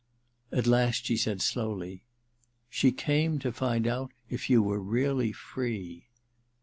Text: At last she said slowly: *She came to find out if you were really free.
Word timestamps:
At 0.51 0.65
last 0.65 1.05
she 1.05 1.15
said 1.15 1.43
slowly: 1.43 2.01
*She 2.71 2.91
came 2.91 3.37
to 3.37 3.51
find 3.51 3.85
out 3.85 4.09
if 4.31 4.49
you 4.49 4.63
were 4.63 4.79
really 4.81 5.31
free. 5.31 6.07